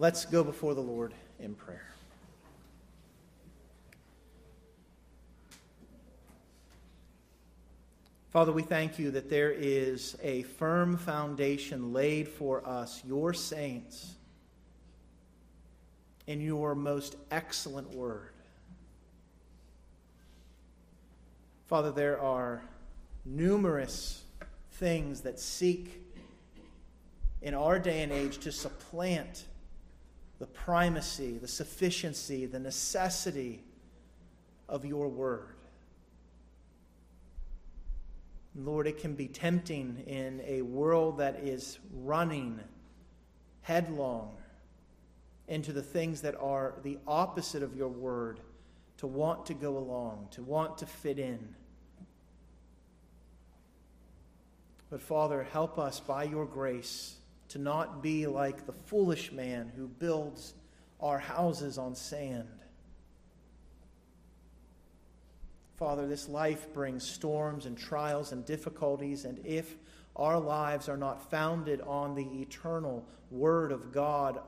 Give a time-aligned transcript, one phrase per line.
[0.00, 1.92] Let's go before the Lord in prayer.
[8.30, 14.14] Father, we thank you that there is a firm foundation laid for us, your saints,
[16.26, 18.32] in your most excellent word.
[21.66, 22.62] Father, there are
[23.26, 24.22] numerous
[24.72, 26.02] things that seek
[27.42, 29.44] in our day and age to supplant
[30.40, 33.62] the primacy, the sufficiency, the necessity
[34.68, 35.54] of your word.
[38.56, 42.58] Lord, it can be tempting in a world that is running
[43.60, 44.34] headlong
[45.46, 48.40] into the things that are the opposite of your word
[48.96, 51.54] to want to go along, to want to fit in.
[54.88, 57.19] But Father, help us by your grace
[57.50, 60.54] to not be like the foolish man who builds
[61.00, 62.48] our houses on sand.
[65.76, 69.76] Father, this life brings storms and trials and difficulties, and if
[70.14, 74.40] our lives are not founded on the eternal Word of God,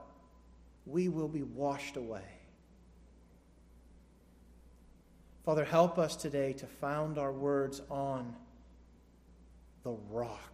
[0.85, 2.25] we will be washed away.
[5.45, 8.37] Father, help us today to found our words on
[9.83, 10.52] the rock,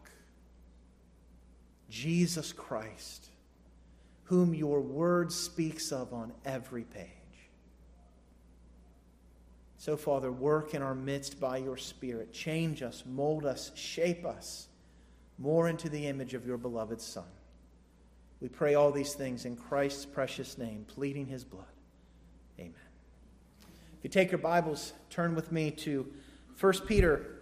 [1.88, 3.28] Jesus Christ,
[4.24, 7.06] whom your word speaks of on every page.
[9.78, 12.32] So, Father, work in our midst by your Spirit.
[12.32, 14.68] Change us, mold us, shape us
[15.38, 17.24] more into the image of your beloved Son.
[18.40, 21.64] We pray all these things in Christ's precious name, pleading his blood.
[22.58, 22.74] Amen.
[23.98, 26.06] If you take your Bibles, turn with me to
[26.60, 27.38] 1 Peter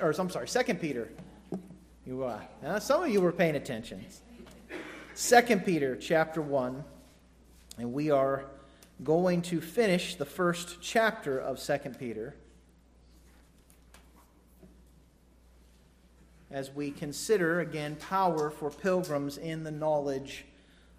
[0.00, 1.10] or I'm sorry, Second Peter.
[2.04, 4.04] You uh, now some of you were paying attention.
[5.14, 6.82] Second Peter chapter one,
[7.78, 8.46] and we are
[9.04, 12.34] going to finish the first chapter of Second Peter
[16.50, 20.44] as we consider again power for pilgrims in the knowledge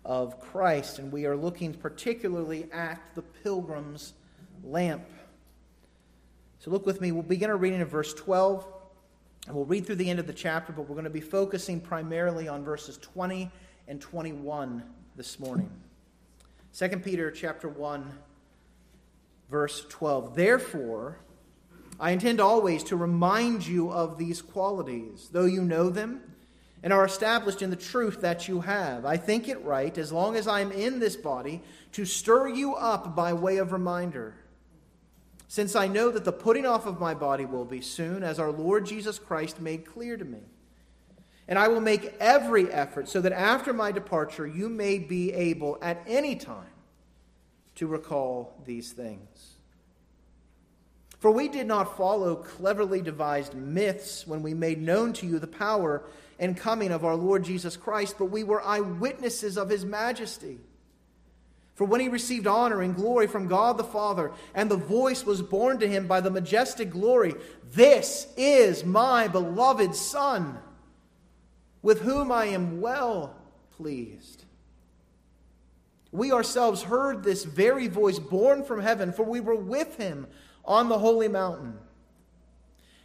[0.05, 4.13] of Christ, and we are looking particularly at the pilgrim's
[4.63, 5.03] lamp.
[6.59, 7.11] So look with me.
[7.11, 8.72] We'll begin our reading in verse 12.
[9.47, 11.81] And we'll read through the end of the chapter, but we're going to be focusing
[11.81, 13.51] primarily on verses 20
[13.87, 14.83] and 21
[15.15, 15.69] this morning.
[16.77, 18.11] 2 Peter chapter 1
[19.49, 20.35] verse 12.
[20.35, 21.17] Therefore,
[21.99, 26.21] I intend always to remind you of these qualities, though you know them
[26.83, 29.05] and are established in the truth that you have.
[29.05, 31.61] I think it right, as long as I am in this body,
[31.93, 34.35] to stir you up by way of reminder
[35.53, 38.51] since I know that the putting off of my body will be soon, as our
[38.51, 40.39] Lord Jesus Christ made clear to me.
[41.47, 45.77] And I will make every effort so that after my departure you may be able
[45.79, 46.73] at any time
[47.75, 49.53] to recall these things.
[51.19, 55.45] For we did not follow cleverly devised myths when we made known to you the
[55.45, 56.01] power
[56.39, 60.57] and coming of our Lord Jesus Christ, but we were eyewitnesses of his majesty.
[61.75, 65.41] For when he received honor and glory from God the Father, and the voice was
[65.41, 67.33] borne to him by the majestic glory,
[67.71, 70.59] This is my beloved Son,
[71.81, 73.35] with whom I am well
[73.71, 74.45] pleased.
[76.11, 80.27] We ourselves heard this very voice borne from heaven, for we were with him
[80.63, 81.79] on the holy mountain.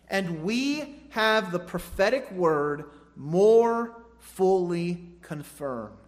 [0.09, 2.85] And we have the prophetic word
[3.17, 6.08] more fully confirmed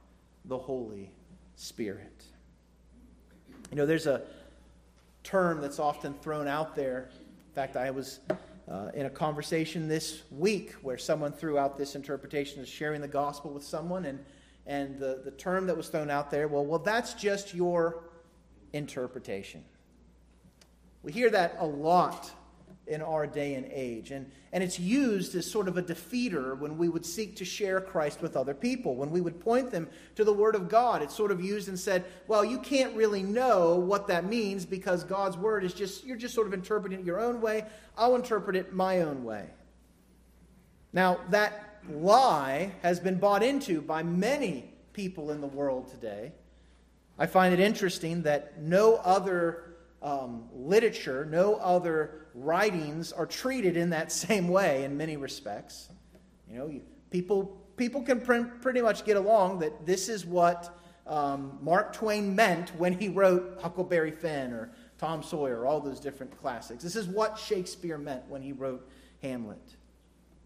[0.45, 1.11] the Holy
[1.55, 2.23] Spirit.
[3.69, 4.21] You know, there's a
[5.23, 7.09] term that's often thrown out there.
[7.47, 8.19] In fact, I was
[8.69, 13.07] uh, in a conversation this week where someone threw out this interpretation of sharing the
[13.07, 14.19] gospel with someone, and,
[14.65, 18.03] and the, the term that was thrown out there, well, well, that's just your
[18.73, 19.63] interpretation.
[21.03, 22.31] We hear that a lot
[22.87, 24.11] in our day and age.
[24.11, 27.79] And, and it's used as sort of a defeater when we would seek to share
[27.79, 28.95] Christ with other people.
[28.95, 31.79] When we would point them to the Word of God, it's sort of used and
[31.79, 36.17] said, well, you can't really know what that means because God's Word is just, you're
[36.17, 37.65] just sort of interpreting it your own way.
[37.97, 39.45] I'll interpret it my own way.
[40.91, 46.33] Now, that lie has been bought into by many people in the world today.
[47.17, 49.70] I find it interesting that no other
[50.01, 55.89] um, literature, no other writings are treated in that same way in many respects.
[56.49, 60.77] You know, you, people, people can pr- pretty much get along that this is what
[61.07, 66.37] um, Mark Twain meant when he wrote Huckleberry Finn or Tom Sawyer, all those different
[66.39, 66.83] classics.
[66.83, 68.87] This is what Shakespeare meant when he wrote
[69.21, 69.75] Hamlet.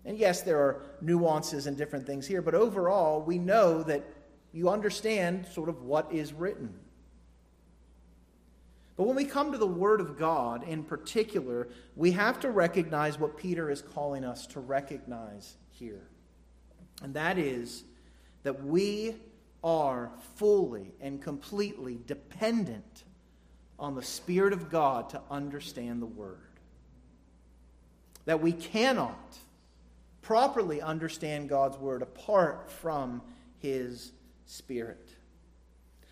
[0.06, 4.04] And yes, there are nuances and different things here, but overall, we know that
[4.54, 6.74] you understand sort of what is written.
[8.98, 13.20] But when we come to the Word of God in particular, we have to recognize
[13.20, 16.08] what Peter is calling us to recognize here.
[17.02, 17.84] And that is
[18.44, 19.16] that we
[19.64, 23.04] are fully and completely dependent
[23.78, 26.38] on the Spirit of God to understand the Word.
[28.24, 29.38] That we cannot
[30.22, 33.22] properly understand God's Word apart from
[33.60, 34.14] His
[34.46, 35.15] Spirit.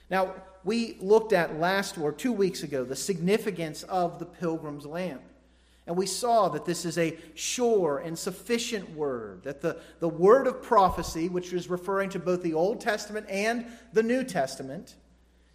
[0.10, 0.34] Now,
[0.64, 5.22] we looked at last or two weeks ago the significance of the pilgrim's lamp.
[5.86, 10.48] And we saw that this is a sure and sufficient word, that the, the word
[10.48, 14.96] of prophecy, which is referring to both the Old Testament and the New Testament,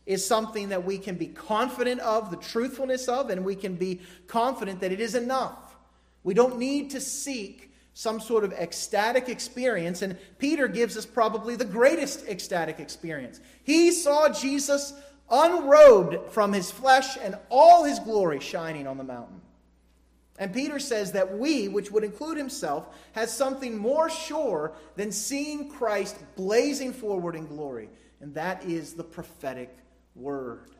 [0.04, 4.00] is something that we can be confident of, the truthfulness of, and we can be
[4.26, 5.76] confident that it is enough.
[6.24, 7.67] We don't need to seek
[7.98, 13.40] some sort of ecstatic experience, and Peter gives us probably the greatest ecstatic experience.
[13.64, 14.94] He saw Jesus
[15.28, 19.40] unrobed from his flesh and all his glory shining on the mountain.
[20.38, 25.68] And Peter says that we, which would include himself, has something more sure than seeing
[25.68, 27.88] Christ blazing forward in glory,
[28.20, 29.76] and that is the prophetic
[30.14, 30.70] word.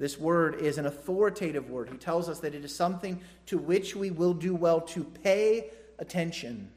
[0.00, 1.90] This word is an authoritative word.
[1.90, 5.72] He tells us that it is something to which we will do well to pay
[5.98, 6.70] attention.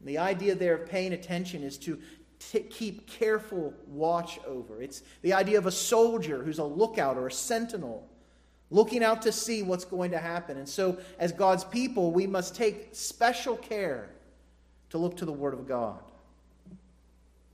[0.00, 2.00] And the idea there of paying attention is to
[2.38, 4.80] t- keep careful watch over.
[4.80, 8.08] It's the idea of a soldier who's a lookout or a sentinel
[8.70, 10.56] looking out to see what's going to happen.
[10.56, 14.08] And so, as God's people, we must take special care
[14.88, 16.00] to look to the Word of God.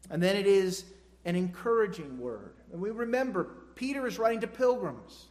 [0.08, 0.84] And then it is
[1.24, 2.54] an encouraging word.
[2.72, 5.26] And we remember Peter is writing to pilgrims.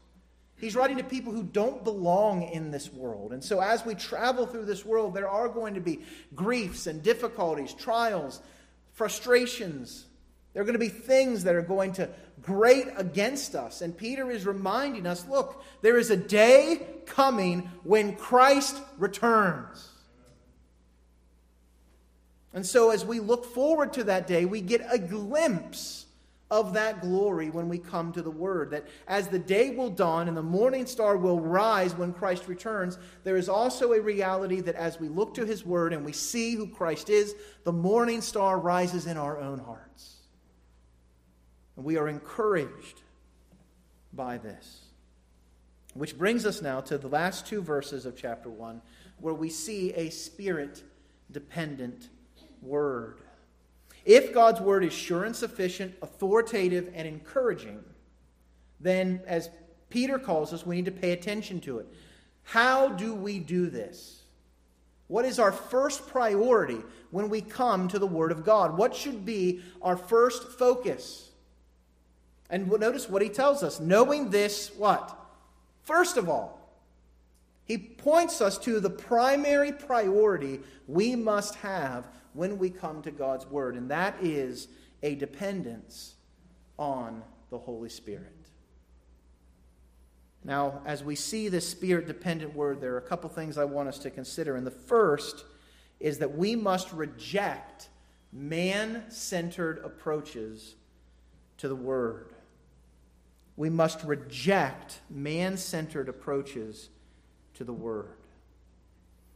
[0.56, 3.34] He's writing to people who don't belong in this world.
[3.34, 6.00] And so, as we travel through this world, there are going to be
[6.34, 8.40] griefs and difficulties, trials,
[8.94, 10.06] frustrations.
[10.54, 12.10] There are going to be things that are going to
[12.42, 13.82] grate against us.
[13.82, 19.90] And Peter is reminding us look, there is a day coming when Christ returns.
[22.54, 26.07] And so, as we look forward to that day, we get a glimpse
[26.50, 28.72] of that glory when we come to the Word.
[28.72, 32.98] That as the day will dawn and the morning star will rise when Christ returns,
[33.24, 36.56] there is also a reality that as we look to His Word and we see
[36.56, 40.16] who Christ is, the morning star rises in our own hearts.
[41.76, 43.02] And we are encouraged
[44.14, 44.82] by this.
[45.94, 48.82] Which brings us now to the last two verses of chapter 1,
[49.20, 50.84] where we see a spirit
[51.32, 52.10] dependent
[52.62, 53.22] word.
[54.08, 57.84] If God's word is sure and sufficient, authoritative, and encouraging,
[58.80, 59.50] then, as
[59.90, 61.88] Peter calls us, we need to pay attention to it.
[62.44, 64.22] How do we do this?
[65.08, 66.82] What is our first priority
[67.12, 68.78] when we come to the Word of God?
[68.78, 71.32] What should be our first focus?
[72.50, 73.82] And notice what he tells us.
[73.82, 75.20] Knowing this, what?
[75.84, 76.62] First of all,
[77.66, 83.48] he points us to the primary priority we must have when we come to God's
[83.48, 84.68] Word, and that is
[85.02, 86.14] a dependence
[86.78, 88.34] on the Holy Spirit.
[90.44, 93.90] Now, as we see this spirit dependent word, there are a couple things I want
[93.90, 94.56] us to consider.
[94.56, 95.44] And the first
[96.00, 97.90] is that we must reject
[98.32, 100.76] man centered approaches
[101.58, 102.34] to the word.
[103.58, 106.90] We must reject man centered approaches
[107.56, 108.16] to the word.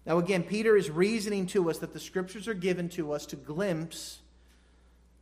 [0.06, 3.36] Now, again, Peter is reasoning to us that the scriptures are given to us to
[3.36, 4.22] glimpse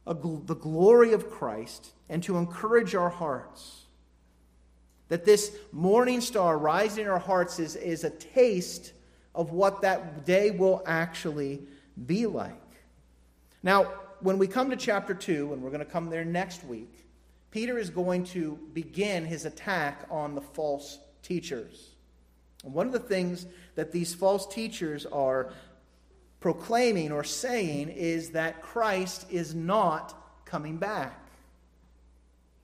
[0.07, 3.86] gl- the glory of Christ and to encourage our hearts.
[5.09, 8.93] That this morning star rising in our hearts is, is a taste
[9.36, 11.62] of what that day will actually
[12.05, 12.55] be like.
[13.63, 13.86] Now,
[14.21, 17.05] when we come to chapter 2, and we're going to come there next week,
[17.51, 21.95] Peter is going to begin his attack on the false teachers.
[22.63, 25.53] And one of the things that these false teachers are
[26.39, 31.27] proclaiming or saying is that Christ is not coming back.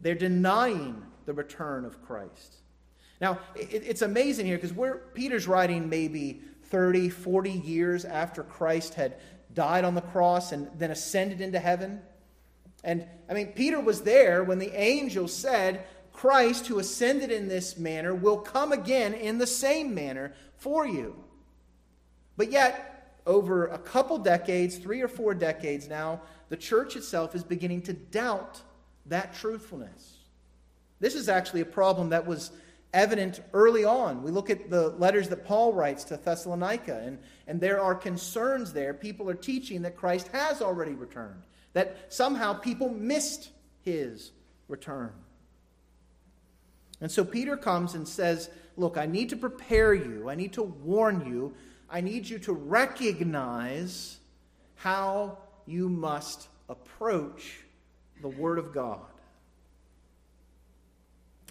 [0.01, 2.55] They're denying the return of Christ.
[3.21, 4.73] Now, it's amazing here because
[5.13, 9.15] Peter's writing maybe 30, 40 years after Christ had
[9.53, 12.01] died on the cross and then ascended into heaven.
[12.83, 15.85] And I mean, Peter was there when the angel said,
[16.15, 21.15] Christ, who ascended in this manner, will come again in the same manner for you.
[22.37, 27.43] But yet, over a couple decades, three or four decades now, the church itself is
[27.43, 28.61] beginning to doubt
[29.07, 30.17] that truthfulness.
[31.01, 32.51] This is actually a problem that was
[32.93, 34.23] evident early on.
[34.23, 38.71] We look at the letters that Paul writes to Thessalonica, and, and there are concerns
[38.71, 38.93] there.
[38.93, 41.43] People are teaching that Christ has already returned,
[41.73, 43.49] that somehow people missed
[43.81, 44.31] his
[44.69, 45.11] return.
[47.05, 50.63] And so Peter comes and says, Look, I need to prepare you, I need to
[50.63, 51.53] warn you,
[51.87, 54.17] I need you to recognize
[54.73, 57.59] how you must approach
[58.23, 59.05] the Word of God.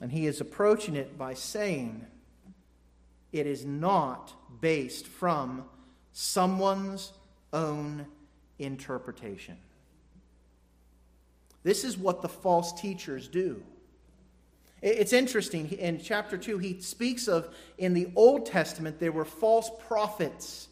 [0.02, 2.04] And he is approaching it by saying
[3.30, 5.66] it is not based from
[6.12, 7.12] someone's
[7.52, 8.06] own
[8.58, 9.56] interpretation.
[11.62, 13.62] This is what the false teachers do.
[14.84, 15.72] It's interesting.
[15.72, 17.48] In chapter 2, he speaks of
[17.78, 20.68] in the Old Testament, there were false prophets.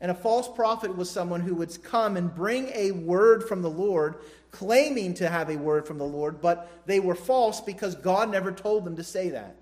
[0.00, 3.70] And a false prophet was someone who would come and bring a word from the
[3.70, 4.16] Lord,
[4.50, 8.50] claiming to have a word from the Lord, but they were false because God never
[8.50, 9.54] told them to say that.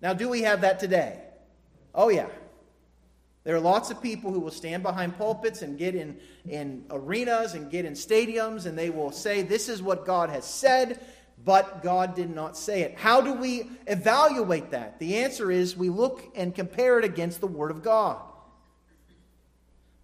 [0.00, 1.20] Now, do we have that today?
[1.94, 2.28] Oh, yeah.
[3.44, 7.54] There are lots of people who will stand behind pulpits and get in, in arenas
[7.54, 10.98] and get in stadiums, and they will say, This is what God has said,
[11.44, 12.96] but God did not say it.
[12.96, 14.98] How do we evaluate that?
[14.98, 18.20] The answer is we look and compare it against the Word of God.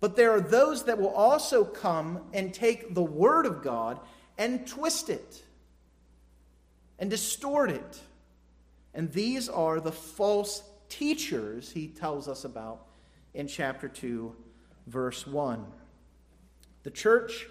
[0.00, 4.00] But there are those that will also come and take the Word of God
[4.36, 5.42] and twist it
[6.98, 8.00] and distort it.
[8.94, 12.86] And these are the false teachers he tells us about
[13.34, 14.34] in chapter 2,
[14.86, 15.66] verse 1.
[16.82, 17.46] The church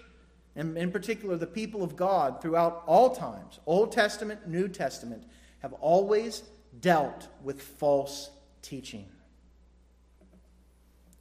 [0.54, 5.24] and in particular the people of God throughout all times, Old Testament, New Testament,
[5.60, 6.42] have always
[6.80, 8.30] dealt with false
[8.60, 9.06] teaching.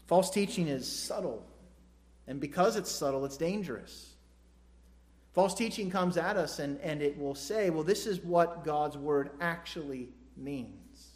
[0.07, 1.45] False teaching is subtle,
[2.27, 4.11] and because it's subtle, it's dangerous.
[5.33, 8.97] False teaching comes at us and, and it will say, well, this is what God's
[8.97, 11.07] word actually means.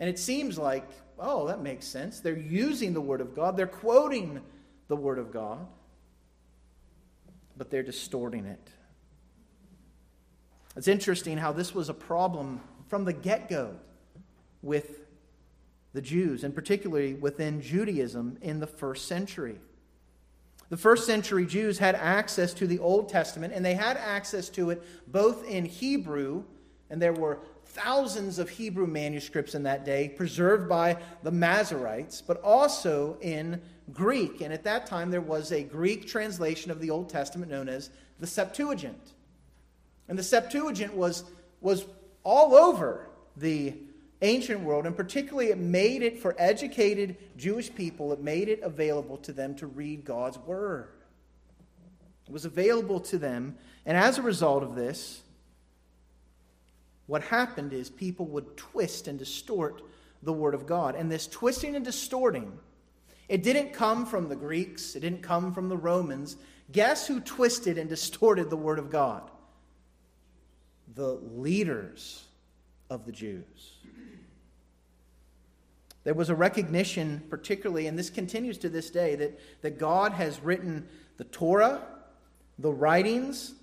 [0.00, 2.18] And it seems like, oh, that makes sense.
[2.18, 4.40] They're using the word of God, they're quoting
[4.88, 5.66] the word of God
[7.56, 8.70] but they're distorting it.
[10.76, 13.76] It's interesting how this was a problem from the get go
[14.62, 15.00] with
[15.92, 19.60] the Jews, and particularly within Judaism in the first century.
[20.70, 24.70] The first century Jews had access to the Old Testament, and they had access to
[24.70, 26.42] it both in Hebrew,
[26.90, 32.40] and there were thousands of Hebrew manuscripts in that day preserved by the Masoretes, but
[32.42, 33.60] also in
[33.92, 34.40] Greek.
[34.40, 37.90] And at that time, there was a Greek translation of the Old Testament known as
[38.18, 39.12] the Septuagint.
[40.08, 41.24] And the Septuagint was,
[41.60, 41.84] was
[42.22, 43.74] all over the
[44.22, 49.18] ancient world, and particularly it made it for educated Jewish people, it made it available
[49.18, 50.88] to them to read God's Word.
[52.26, 55.20] It was available to them, and as a result of this,
[57.06, 59.82] what happened is people would twist and distort
[60.22, 60.94] the Word of God.
[60.94, 62.58] And this twisting and distorting
[63.28, 66.36] it didn't come from the Greeks, it didn't come from the Romans.
[66.72, 69.30] Guess who twisted and distorted the Word of God?
[70.94, 72.24] The leaders
[72.90, 73.74] of the Jews.
[76.04, 80.38] There was a recognition, particularly, and this continues to this day, that, that God has
[80.40, 81.80] written the Torah,
[82.58, 83.54] the writings,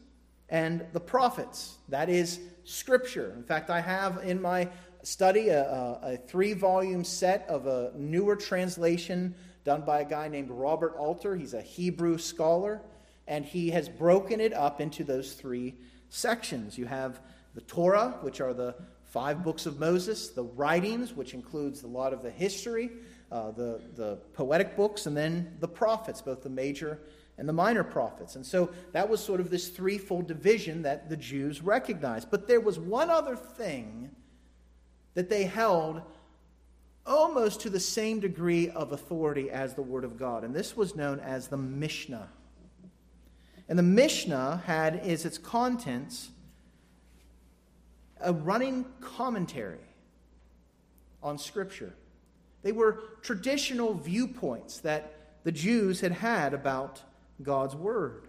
[0.50, 1.78] and the prophets.
[1.90, 3.34] That is Scripture.
[3.38, 4.70] In fact, I have in my
[5.04, 10.28] study a, a, a three volume set of a newer translation done by a guy
[10.28, 11.36] named Robert Alter.
[11.36, 12.82] He's a Hebrew scholar,
[13.28, 15.76] and he has broken it up into those three
[16.10, 16.78] sections.
[16.78, 17.20] You have
[17.54, 18.76] the Torah, which are the
[19.06, 22.90] five books of Moses, the writings, which includes a lot of the history,
[23.32, 27.00] uh, the, the poetic books, and then the prophets, both the major
[27.38, 28.36] and the minor prophets.
[28.36, 32.30] And so that was sort of this threefold division that the Jews recognized.
[32.32, 34.12] But there was one other thing
[35.14, 36.02] that they held
[37.06, 40.44] almost to the same degree of authority as the Word of God.
[40.44, 42.30] And this was known as the Mishnah.
[43.68, 46.30] And the Mishnah had as its contents
[48.20, 49.80] a running commentary
[51.24, 51.94] on Scripture.
[52.64, 57.02] They were traditional viewpoints that the Jews had had about
[57.42, 58.28] God's Word.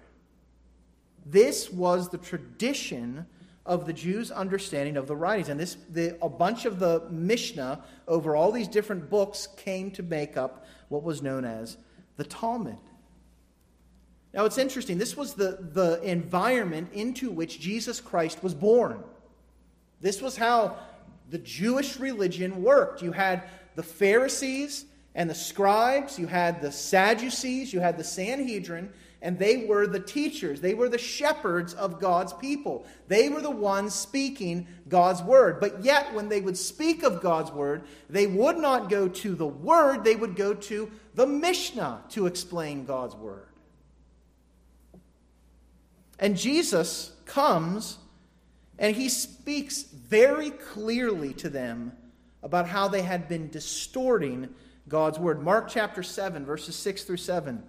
[1.27, 3.27] This was the tradition
[3.65, 5.49] of the Jews' understanding of the writings.
[5.49, 10.03] And this, the, a bunch of the Mishnah over all these different books came to
[10.03, 11.77] make up what was known as
[12.17, 12.79] the Talmud.
[14.35, 14.99] Now it's interesting.
[14.99, 19.03] This was the, the environment into which Jesus Christ was born.
[20.01, 20.77] This was how
[21.31, 23.03] the Jewish religion worked.
[23.03, 23.45] You had
[23.77, 29.65] the Pharisees and the scribes, you had the Sadducees, you had the Sanhedrin, and they
[29.67, 30.61] were the teachers.
[30.61, 32.85] They were the shepherds of God's people.
[33.07, 35.61] They were the ones speaking God's word.
[35.61, 39.47] But yet, when they would speak of God's word, they would not go to the
[39.47, 43.47] word, they would go to the Mishnah to explain God's word.
[46.19, 47.99] And Jesus comes
[48.79, 51.93] and he speaks very clearly to them
[52.43, 54.49] about how they had been distorting
[54.89, 55.43] God's word.
[55.43, 57.63] Mark chapter 7, verses 6 through 7.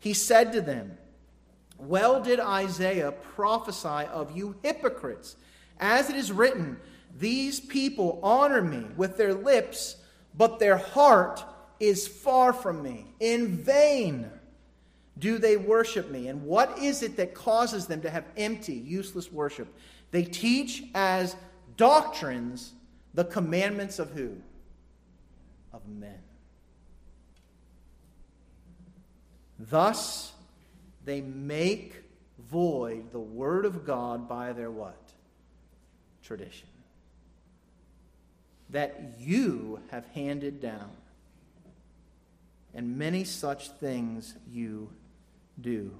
[0.00, 0.98] He said to them,
[1.78, 5.36] Well did Isaiah prophesy of you hypocrites,
[5.78, 6.78] as it is written,
[7.18, 9.96] These people honor me with their lips,
[10.36, 11.44] but their heart
[11.78, 13.06] is far from me.
[13.20, 14.30] In vain
[15.20, 16.28] do they worship me.
[16.28, 19.68] And what is it that causes them to have empty, useless worship?
[20.10, 21.36] They teach as
[21.76, 22.72] doctrines
[23.14, 24.36] the commandments of who?
[25.72, 26.18] Of men.
[29.68, 30.32] Thus,
[31.04, 31.94] they make
[32.50, 34.96] void the word of God by their what?
[36.22, 36.68] Tradition.
[38.70, 40.90] That you have handed down.
[42.72, 44.90] And many such things you
[45.60, 45.92] do.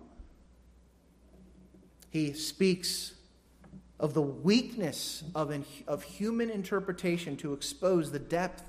[2.10, 3.12] He speaks
[3.98, 8.64] of the weakness of, in, of human interpretation to expose the depth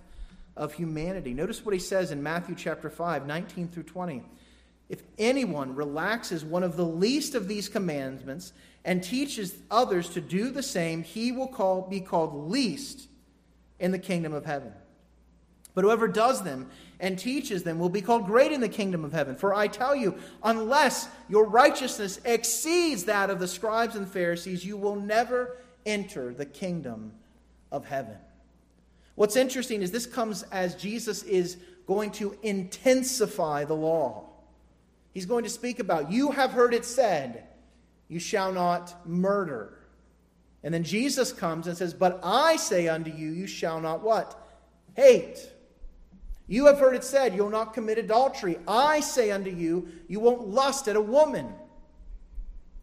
[0.57, 1.33] of humanity.
[1.33, 4.23] Notice what he says in Matthew chapter 5, 19 through 20.
[4.91, 8.51] If anyone relaxes one of the least of these commandments
[8.83, 13.07] and teaches others to do the same, he will call, be called least
[13.79, 14.73] in the kingdom of heaven.
[15.73, 16.69] But whoever does them
[16.99, 19.37] and teaches them will be called great in the kingdom of heaven.
[19.37, 24.75] For I tell you, unless your righteousness exceeds that of the scribes and Pharisees, you
[24.75, 27.13] will never enter the kingdom
[27.71, 28.17] of heaven.
[29.15, 31.55] What's interesting is this comes as Jesus is
[31.87, 34.30] going to intensify the law.
[35.13, 37.47] He's going to speak about, You have heard it said,
[38.11, 39.77] you shall not murder.
[40.63, 44.37] And then Jesus comes and says, But I say unto you, you shall not what?
[44.95, 45.49] Hate.
[46.45, 48.57] You have heard it said, You'll not commit adultery.
[48.67, 51.53] I say unto you, you won't lust at a woman.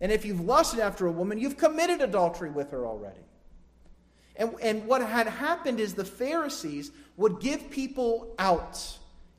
[0.00, 3.20] And if you've lusted after a woman, you've committed adultery with her already.
[4.34, 8.80] And, and what had happened is the Pharisees would give people out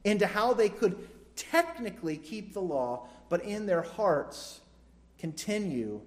[0.04, 0.98] into how they could
[1.40, 4.60] technically keep the law, but in their hearts
[5.18, 6.02] continue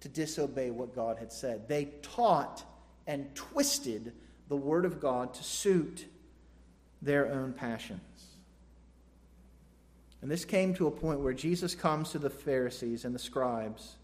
[0.00, 1.66] to disobey what God had said.
[1.66, 2.62] They taught
[3.06, 4.12] and twisted
[4.48, 6.06] the Word of God to suit
[7.00, 8.00] their own passions.
[10.22, 13.96] And this came to a point where Jesus comes to the Pharisees and the scribes.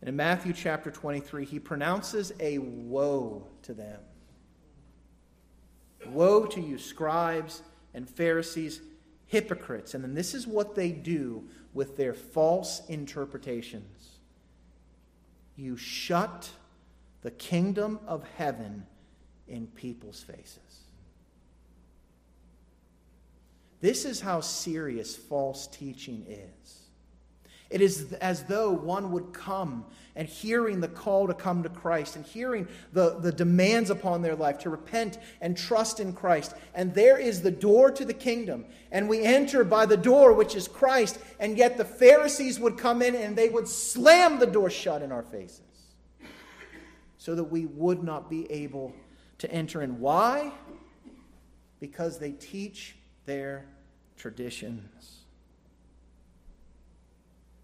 [0.00, 4.00] And in Matthew chapter 23, he pronounces a woe to them.
[6.06, 7.62] Woe to you, scribes
[7.94, 8.80] and Pharisees,
[9.28, 9.94] hypocrites.
[9.94, 14.18] And then this is what they do with their false interpretations
[15.58, 16.48] you shut
[17.22, 18.86] the kingdom of heaven
[19.48, 20.84] in people's faces.
[23.80, 26.87] This is how serious false teaching is.
[27.70, 29.84] It is as though one would come
[30.16, 34.34] and hearing the call to come to Christ and hearing the, the demands upon their
[34.34, 36.54] life to repent and trust in Christ.
[36.74, 38.64] And there is the door to the kingdom.
[38.90, 41.18] And we enter by the door, which is Christ.
[41.38, 45.12] And yet the Pharisees would come in and they would slam the door shut in
[45.12, 45.60] our faces
[47.18, 48.94] so that we would not be able
[49.38, 50.00] to enter in.
[50.00, 50.52] Why?
[51.80, 53.66] Because they teach their
[54.16, 55.17] traditions.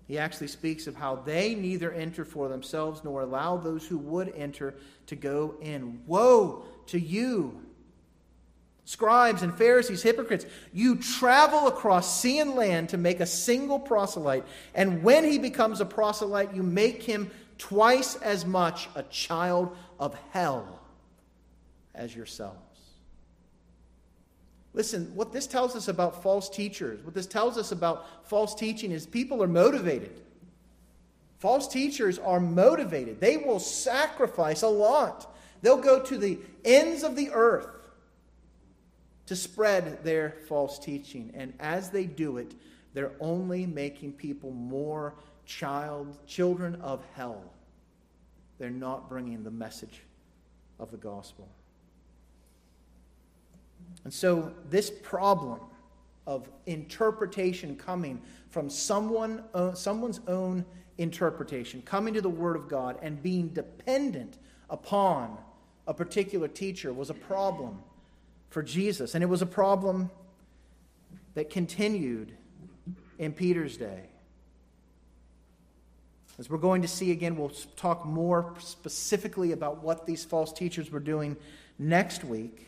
[0.07, 4.33] He actually speaks of how they neither enter for themselves nor allow those who would
[4.37, 4.75] enter
[5.07, 6.03] to go in.
[6.07, 7.63] Woe to you,
[8.85, 10.45] scribes and Pharisees, hypocrites!
[10.73, 15.81] You travel across sea and land to make a single proselyte, and when he becomes
[15.81, 20.81] a proselyte, you make him twice as much a child of hell
[21.95, 22.74] as yourself.
[24.75, 28.91] Listen, what this tells us about false teachers, what this tells us about false teaching
[28.91, 30.21] is people are motivated.
[31.39, 33.21] False teachers are motivated.
[33.21, 35.33] They will sacrifice a lot.
[35.63, 37.69] They'll go to the ends of the earth
[39.27, 41.31] to spread their false teaching.
[41.35, 42.55] And as they do it,
[42.95, 45.15] they're only making people more
[45.47, 47.43] child, children of hell.
[48.59, 50.03] They're not bringing the message
[50.81, 51.49] of the gospel.
[54.05, 55.61] And so, this problem
[56.27, 58.21] of interpretation coming
[58.51, 60.65] from someone, uh, someone's own
[60.99, 64.39] interpretation, coming to the Word of God and being dependent
[64.71, 65.37] upon
[65.87, 67.83] a particular teacher was a problem
[68.51, 69.15] for Jesus.
[69.15, 70.11] And it was a problem
[71.35, 72.33] that continued
[73.19, 74.05] in Peter's day.
[76.39, 80.91] As we're going to see again, we'll talk more specifically about what these false teachers
[80.91, 81.37] were doing
[81.79, 82.67] next week.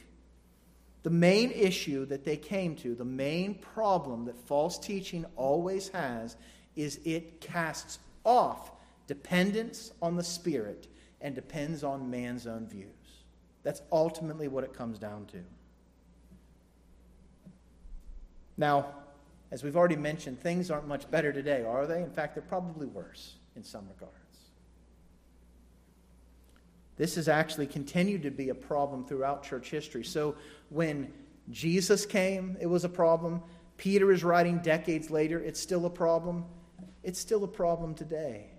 [1.07, 6.37] The main issue that they came to, the main problem that false teaching always has,
[6.75, 8.73] is it casts off
[9.07, 10.89] dependence on the Spirit
[11.21, 12.89] and depends on man's own views.
[13.63, 15.39] That's ultimately what it comes down to.
[18.57, 18.93] Now,
[19.53, 22.03] as we've already mentioned, things aren't much better today, are they?
[22.03, 24.26] In fact, they're probably worse in some regards.
[26.97, 30.05] This has actually continued to be a problem throughout church history.
[30.05, 30.37] So
[30.71, 31.13] when
[31.51, 33.43] Jesus came, it was a problem.
[33.77, 36.45] Peter is writing decades later, it's still a problem.
[37.03, 38.51] It's still a problem today.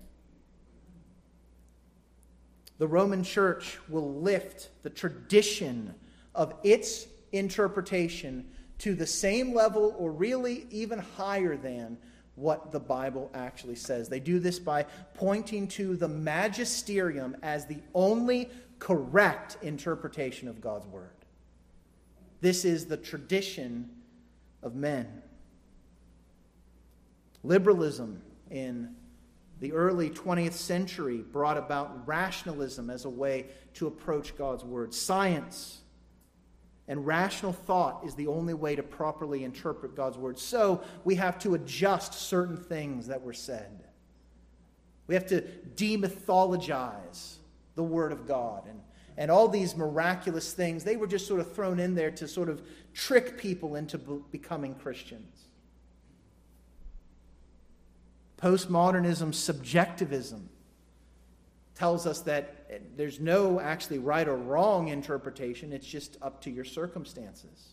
[2.78, 5.95] The Roman church will lift the tradition
[6.36, 11.97] of its interpretation to the same level or really even higher than
[12.38, 14.08] what the Bible actually says.
[14.08, 20.86] They do this by pointing to the magisterium as the only correct interpretation of God's
[20.86, 21.10] Word.
[22.39, 23.89] This is the tradition
[24.62, 25.23] of men.
[27.43, 28.21] Liberalism
[28.52, 28.95] in
[29.60, 34.93] the early 20th century brought about rationalism as a way to approach God's Word.
[34.93, 35.82] Science
[36.88, 40.39] and rational thought is the only way to properly interpret God's word.
[40.39, 43.84] So we have to adjust certain things that were said.
[45.08, 45.41] We have to
[45.76, 47.36] demythologize
[47.76, 48.67] the word of God.
[48.67, 48.80] And,
[49.17, 52.50] and all these miraculous things, they were just sort of thrown in there to sort
[52.50, 52.62] of
[52.93, 55.43] trick people into becoming Christians.
[58.38, 60.50] Postmodernism, subjectivism,
[61.77, 66.49] tells us that eh, there's no actually right or wrong interpretation, it's just up to
[66.49, 67.69] your circumstances.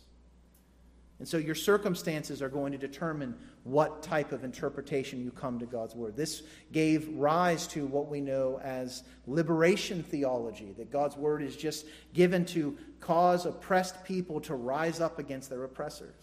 [1.21, 5.65] And so your circumstances are going to determine what type of interpretation you come to
[5.65, 6.17] God's Word.
[6.17, 11.87] This gave rise to what we know as liberation theology, that God's Word is just
[12.13, 16.15] given to cause oppressed people to rise up against their oppressors.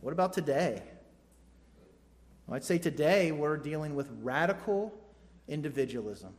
[0.00, 0.82] What about today?
[2.46, 4.94] Well, I'd say today we're dealing with radical
[5.50, 6.32] individualism.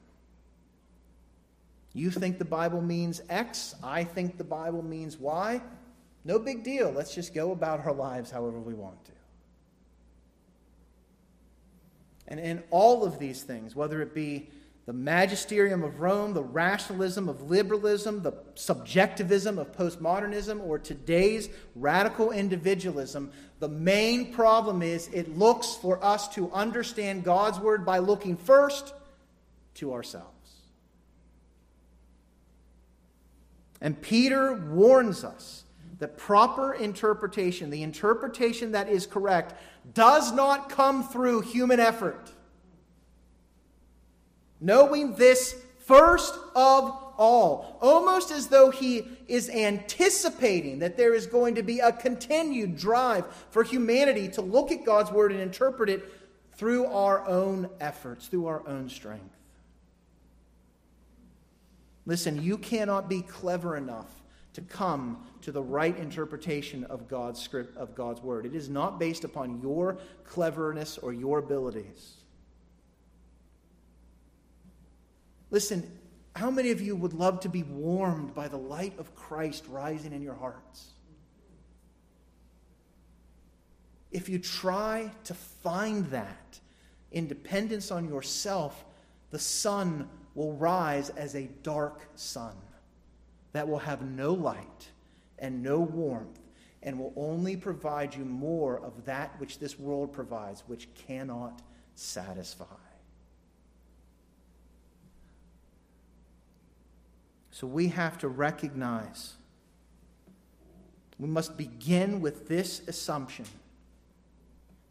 [1.93, 5.61] You think the Bible means X, I think the Bible means Y.
[6.23, 6.91] No big deal.
[6.91, 9.11] Let's just go about our lives however we want to.
[12.27, 14.49] And in all of these things, whether it be
[14.85, 22.31] the magisterium of Rome, the rationalism of liberalism, the subjectivism of postmodernism, or today's radical
[22.31, 28.37] individualism, the main problem is it looks for us to understand God's word by looking
[28.37, 28.93] first
[29.75, 30.27] to ourselves.
[33.81, 35.63] And Peter warns us
[35.99, 39.53] that proper interpretation, the interpretation that is correct,
[39.93, 42.31] does not come through human effort.
[44.59, 51.55] Knowing this first of all, almost as though he is anticipating that there is going
[51.55, 56.03] to be a continued drive for humanity to look at God's word and interpret it
[56.53, 59.40] through our own efforts, through our own strength.
[62.05, 64.21] Listen, you cannot be clever enough
[64.53, 68.45] to come to the right interpretation of God's script of God's word.
[68.45, 72.15] It is not based upon your cleverness or your abilities.
[75.51, 75.99] Listen,
[76.35, 80.13] how many of you would love to be warmed by the light of Christ rising
[80.13, 80.91] in your hearts?
[84.11, 86.59] If you try to find that
[87.11, 88.85] in dependence on yourself,
[89.29, 92.53] the sun will rise as a dark sun
[93.53, 94.87] that will have no light
[95.39, 96.39] and no warmth
[96.83, 101.61] and will only provide you more of that which this world provides, which cannot
[101.95, 102.65] satisfy.
[107.51, 109.33] So we have to recognize,
[111.19, 113.45] we must begin with this assumption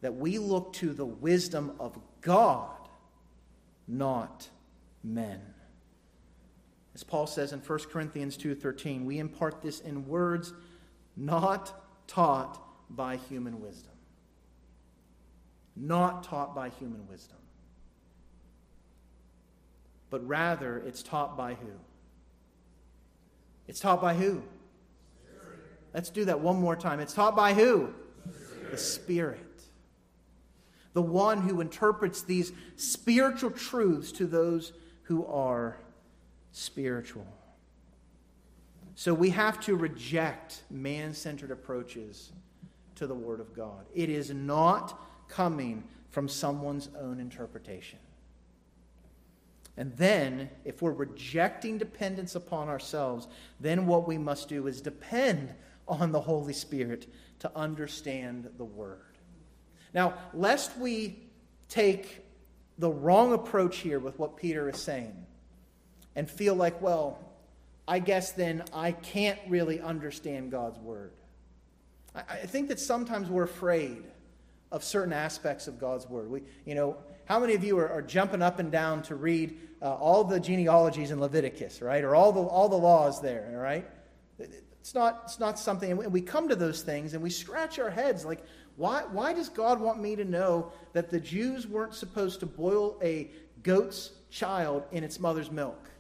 [0.03, 2.71] that we look to the wisdom of God,
[3.89, 4.49] not
[5.03, 5.41] men.
[6.95, 10.53] As Paul says in 1 Corinthians 2:13, we impart this in words
[11.17, 11.73] not
[12.07, 12.61] taught
[12.91, 13.93] by human wisdom.
[15.77, 17.39] Not taught by human wisdom.
[20.11, 21.71] But rather it's taught by who?
[23.69, 24.43] It's taught by who?
[25.95, 27.01] Let's do that one more time.
[27.01, 27.95] It's taught by who?
[28.71, 29.47] The Spirit.
[30.93, 34.73] The one who interprets these spiritual truths to those
[35.11, 35.77] who are
[36.53, 37.27] spiritual.
[38.95, 42.31] So we have to reject man centered approaches
[42.95, 43.87] to the Word of God.
[43.93, 47.99] It is not coming from someone's own interpretation.
[49.77, 53.27] And then, if we're rejecting dependence upon ourselves,
[53.59, 55.53] then what we must do is depend
[55.89, 59.19] on the Holy Spirit to understand the Word.
[59.93, 61.19] Now, lest we
[61.69, 62.30] take
[62.81, 65.15] the wrong approach here with what Peter is saying
[66.17, 67.19] and feel like, well,
[67.87, 71.13] I guess then I can't really understand God's Word.
[72.15, 74.03] I, think that sometimes we're afraid
[74.73, 76.31] of certain aspects of God's Word.
[76.31, 79.57] We, you know, how many of you are, are jumping up and down to read
[79.83, 82.03] uh, all the genealogies in Leviticus, right?
[82.03, 83.87] Or all the, all the laws there, all right?
[84.81, 87.91] It's not, it's not something, and we come to those things and we scratch our
[87.91, 88.43] heads like,
[88.77, 92.99] why, why does God want me to know that the Jews weren't supposed to boil
[93.03, 93.31] a
[93.63, 95.91] goat's child in its mother's milk?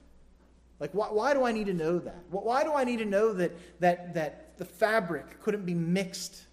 [0.78, 2.24] Like, why, why do I need to know that?
[2.30, 6.46] Why do I need to know that, that, that the fabric couldn't be mixed?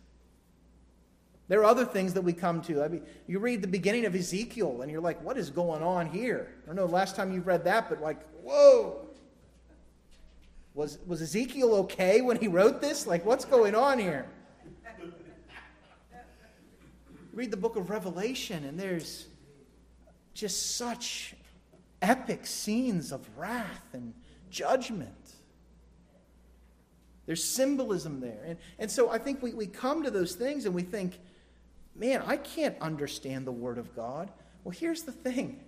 [1.48, 2.84] There are other things that we come to.
[2.84, 6.08] I mean, you read the beginning of Ezekiel and you're like, what is going on
[6.08, 6.56] here?
[6.64, 9.07] I don't know last time you've read that, but like, whoa.
[10.78, 13.08] Was, was Ezekiel okay when he wrote this?
[13.08, 14.28] Like, what's going on here?
[17.34, 19.26] read the book of Revelation, and there's
[20.36, 21.36] just such
[22.02, 24.14] epic scenes of wrath and
[24.52, 25.34] judgment.
[27.26, 28.44] There's symbolism there.
[28.46, 31.20] And, and so I think we, we come to those things and we think,
[31.96, 34.32] man, I can't understand the Word of God.
[34.64, 35.60] Well, here's the thing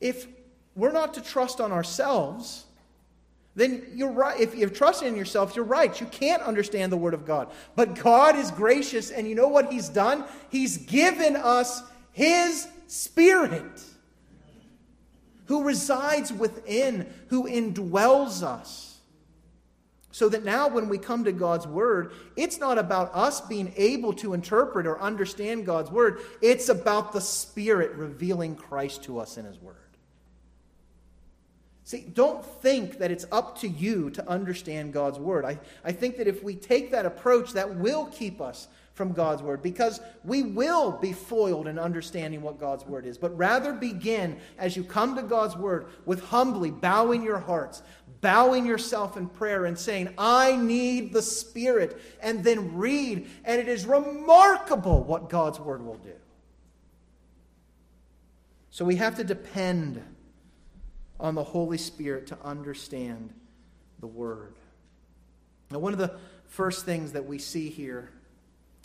[0.00, 0.28] if
[0.76, 2.64] we're not to trust on ourselves,
[3.58, 4.38] then you're right.
[4.38, 6.00] If you're trusting in yourself, you're right.
[6.00, 7.50] You can't understand the Word of God.
[7.74, 10.24] But God is gracious, and you know what He's done?
[10.48, 13.82] He's given us His Spirit,
[15.46, 19.00] who resides within, who indwells us.
[20.12, 24.12] So that now, when we come to God's Word, it's not about us being able
[24.14, 29.44] to interpret or understand God's Word, it's about the Spirit revealing Christ to us in
[29.44, 29.87] His Word.
[31.88, 35.46] See, don't think that it's up to you to understand God's word.
[35.46, 39.40] I, I think that if we take that approach, that will keep us from God's
[39.40, 43.16] word because we will be foiled in understanding what God's word is.
[43.16, 47.80] But rather begin as you come to God's word with humbly bowing your hearts,
[48.20, 53.30] bowing yourself in prayer, and saying, I need the Spirit, and then read.
[53.46, 56.12] And it is remarkable what God's word will do.
[58.68, 60.02] So we have to depend
[61.20, 63.32] on the Holy Spirit to understand
[64.00, 64.54] the Word.
[65.70, 68.10] Now, one of the first things that we see here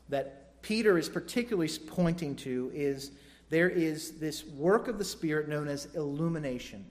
[0.10, 3.12] that Peter is particularly pointing to is
[3.50, 6.86] there is this work of the Spirit known as illumination.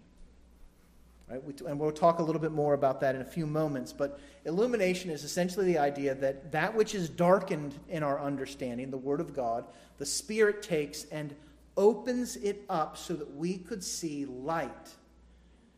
[1.28, 1.42] Right?
[1.66, 3.92] and we'll talk a little bit more about that in a few moments.
[3.92, 8.98] But illumination is essentially the idea that that which is darkened in our understanding, the
[8.98, 9.64] Word of God,
[9.98, 11.34] the Spirit takes and
[11.76, 14.90] opens it up so that we could see light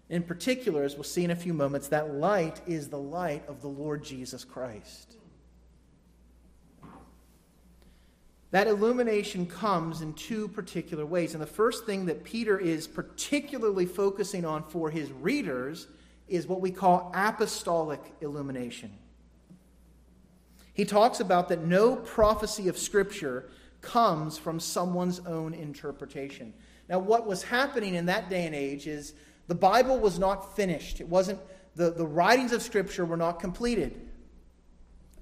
[0.08, 3.62] in particular, as we'll see in a few moments, that light is the light of
[3.62, 5.16] the Lord Jesus Christ.
[8.50, 11.34] That illumination comes in two particular ways.
[11.34, 15.88] And the first thing that Peter is particularly focusing on for his readers
[16.28, 18.92] is what we call apostolic illumination.
[20.72, 23.48] He talks about that no prophecy of Scripture
[23.80, 26.54] comes from someone's own interpretation.
[26.88, 29.14] Now, what was happening in that day and age is
[29.46, 31.00] the Bible was not finished.
[31.00, 31.40] It wasn't,
[31.74, 34.00] the, the writings of Scripture were not completed.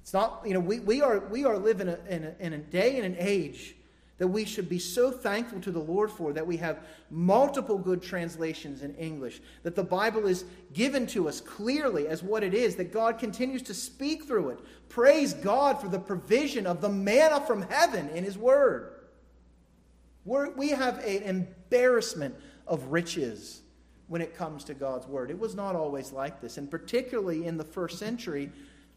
[0.01, 2.53] It's not, you know, we, we are, we are living in a, in, a, in
[2.55, 3.77] a day and an age
[4.19, 8.01] that we should be so thankful to the Lord for that we have multiple good
[8.01, 12.77] translations in English, that the Bible is given to us clearly as what it is,
[12.77, 14.61] that God continues to speak through it.
[14.89, 18.93] Praise God for the provision of the manna from heaven in His Word.
[20.25, 22.37] We're, we have an embarrassment
[22.69, 23.62] of riches
[24.13, 25.31] when it comes to God's Word.
[25.31, 26.59] It was not always like this.
[26.59, 28.53] And particularly in the first century,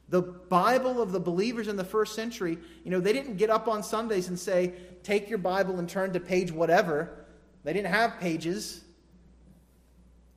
[0.10, 3.70] the Bible of the believers in the first century, you know, they didn't get up
[3.70, 4.74] on Sundays and say,
[5.04, 7.26] take your Bible and turn to page whatever.
[7.64, 8.84] They didn't have pages.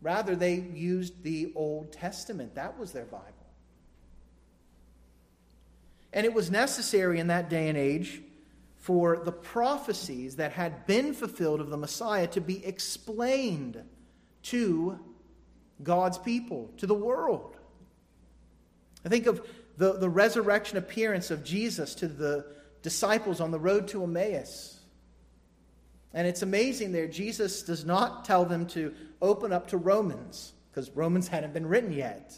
[0.01, 2.55] Rather, they used the Old Testament.
[2.55, 3.25] That was their Bible.
[6.13, 8.23] And it was necessary in that day and age
[8.77, 13.83] for the prophecies that had been fulfilled of the Messiah to be explained
[14.51, 14.99] to
[15.83, 17.57] God's people, to the world.
[19.05, 22.47] I think of the, the resurrection appearance of Jesus to the
[22.83, 24.81] disciples on the road to Emmaus.
[26.15, 30.91] And it's amazing there, Jesus does not tell them to open up to Romans, because
[30.91, 32.35] Romans hadn't been written yet.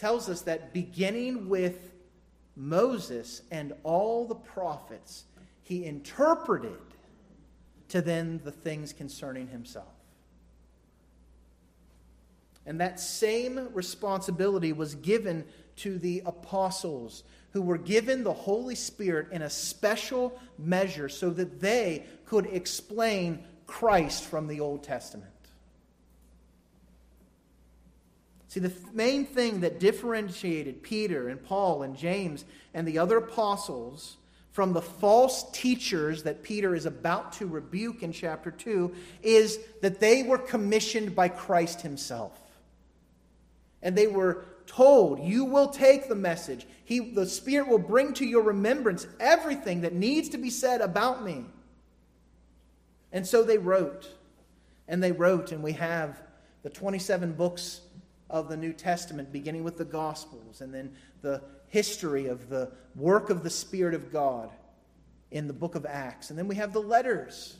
[0.00, 1.92] tells us that beginning with
[2.56, 5.24] Moses and all the prophets,
[5.62, 6.78] he interpreted
[7.90, 9.92] to then the things concerning himself.
[12.66, 15.44] And that same responsibility was given
[15.76, 21.60] to the apostles, who were given the Holy Spirit in a special measure so that
[21.60, 25.32] they could explain Christ from the Old Testament.
[28.48, 34.16] See, the main thing that differentiated Peter and Paul and James and the other apostles
[34.52, 40.00] from the false teachers that Peter is about to rebuke in chapter 2 is that
[40.00, 42.38] they were commissioned by Christ himself.
[43.82, 46.66] And they were told, You will take the message.
[46.84, 51.24] He, the Spirit will bring to your remembrance everything that needs to be said about
[51.24, 51.44] me.
[53.12, 54.08] And so they wrote.
[54.88, 56.20] And they wrote, and we have
[56.64, 57.80] the 27 books
[58.28, 63.30] of the New Testament, beginning with the Gospels, and then the history of the work
[63.30, 64.50] of the Spirit of God
[65.30, 66.30] in the book of Acts.
[66.30, 67.56] And then we have the letters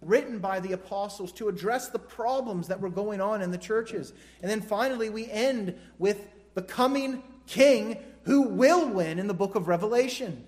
[0.00, 4.12] written by the apostles to address the problems that were going on in the churches.
[4.42, 9.54] And then finally, we end with the coming king who will win in the book
[9.54, 10.44] of Revelation.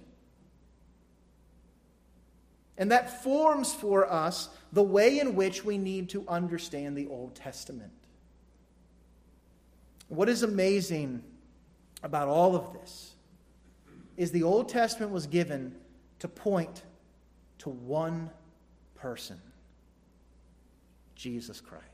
[2.79, 7.35] And that forms for us the way in which we need to understand the Old
[7.35, 7.93] Testament.
[10.09, 11.23] What is amazing
[12.07, 13.15] about all of this
[14.17, 15.75] is the Old Testament was given
[16.21, 16.85] to point
[17.59, 18.31] to one
[18.95, 19.41] person
[21.17, 21.85] Jesus Christ.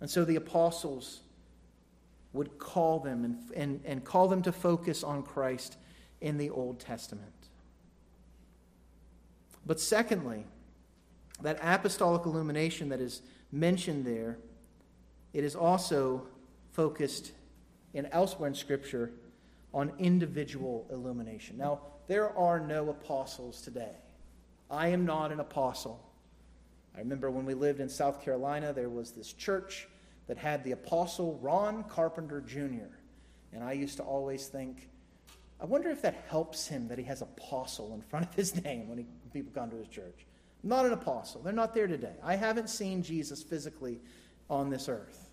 [0.00, 1.20] And so the apostles
[2.32, 5.76] would call them and, and, and call them to focus on Christ
[6.22, 7.32] in the Old Testament.
[9.66, 10.46] But secondly,
[11.42, 13.20] that apostolic illumination that is
[13.52, 14.38] mentioned there,
[15.34, 16.26] it is also
[16.72, 17.32] focused
[17.94, 19.12] in elsewhere in Scripture
[19.72, 21.56] on individual illumination.
[21.56, 23.96] Now, there are no apostles today.
[24.70, 26.00] I am not an apostle.
[26.94, 29.88] I remember when we lived in South Carolina, there was this church
[30.26, 32.94] that had the apostle Ron Carpenter Jr.
[33.52, 34.88] And I used to always think,
[35.60, 38.88] I wonder if that helps him that he has apostle in front of his name
[38.88, 40.26] when he, people come to his church.
[40.62, 41.42] not an apostle.
[41.42, 42.14] They're not there today.
[42.22, 44.00] I haven't seen Jesus physically
[44.48, 45.28] on this earth.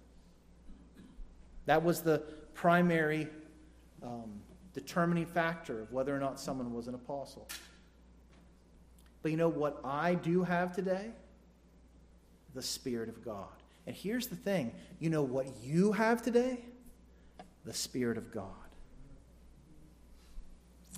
[1.66, 3.28] That was the primary
[4.04, 4.42] um,
[4.74, 7.48] determining factor of whether or not someone was an apostle.
[9.22, 11.12] But you know what I do have today?
[12.54, 13.48] The Spirit of God.
[13.88, 16.60] And here's the thing you know what you have today?
[17.66, 18.48] The Spirit of God.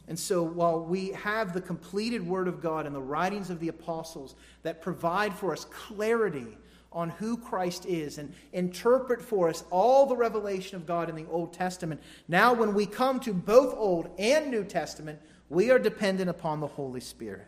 [0.08, 3.70] And so, while we have the completed Word of God and the writings of the
[3.70, 6.58] apostles that provide for us clarity
[6.94, 11.28] on who Christ is and interpret for us all the revelation of God in the
[11.30, 12.02] Old Testament.
[12.28, 16.68] Now, when we come to both Old and New Testament, we are dependent upon the
[16.68, 17.48] Holy Spirit.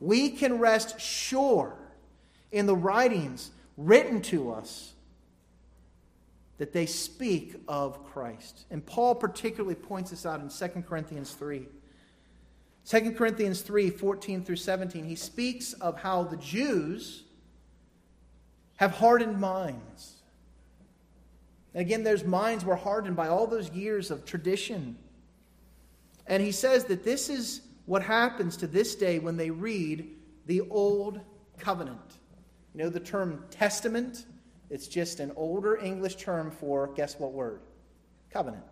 [0.00, 1.76] We can rest sure
[2.52, 4.92] in the writings written to us
[6.58, 8.66] that they speak of Christ.
[8.70, 11.66] And Paul particularly points this out in 2 Corinthians 3.
[12.86, 17.24] 2 Corinthians 3 14 through 17, he speaks of how the Jews
[18.76, 20.14] have hardened minds.
[21.72, 24.96] And again, those minds were hardened by all those years of tradition.
[26.26, 30.08] And he says that this is what happens to this day when they read
[30.46, 31.20] the Old
[31.58, 32.18] Covenant.
[32.74, 34.26] You know the term testament?
[34.70, 37.60] It's just an older English term for, guess what word?
[38.30, 38.64] Covenant.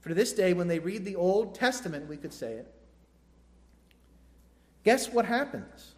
[0.00, 2.74] For this day, when they read the Old Testament, we could say it,
[4.84, 5.94] guess what happens?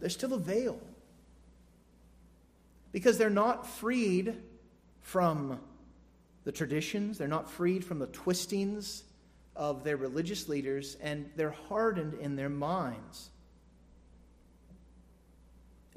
[0.00, 0.78] There's still a veil
[2.92, 4.36] because they're not freed
[5.00, 5.60] from
[6.44, 9.04] the traditions, they're not freed from the twistings
[9.54, 13.30] of their religious leaders, and they're hardened in their minds.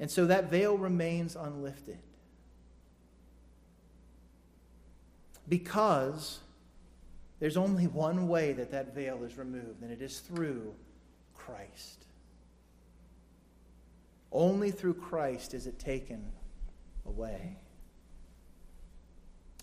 [0.00, 1.98] And so that veil remains unlifted.
[5.48, 6.40] Because
[7.38, 10.74] there's only one way that that veil is removed, and it is through
[11.36, 12.04] Christ.
[14.32, 16.24] Only through Christ is it taken
[17.06, 17.58] away.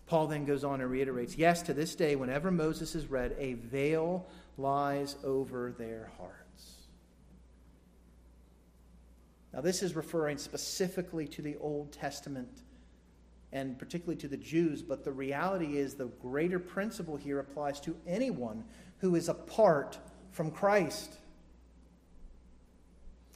[0.07, 3.53] Paul then goes on and reiterates Yes, to this day, whenever Moses is read, a
[3.53, 4.27] veil
[4.57, 6.77] lies over their hearts.
[9.53, 12.63] Now, this is referring specifically to the Old Testament
[13.51, 17.95] and particularly to the Jews, but the reality is the greater principle here applies to
[18.05, 18.63] anyone
[18.99, 19.97] who is apart
[20.31, 21.15] from Christ.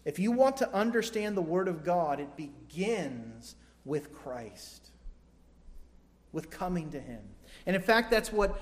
[0.05, 3.55] If you want to understand the Word of God, it begins
[3.85, 4.89] with Christ,
[6.31, 7.21] with coming to Him.
[7.65, 8.59] And in fact, that's what